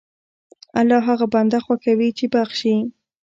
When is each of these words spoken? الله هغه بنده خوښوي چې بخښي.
الله 0.79 0.99
هغه 1.09 1.25
بنده 1.33 1.59
خوښوي 1.65 2.09
چې 2.17 2.25
بخښي. 2.33 2.77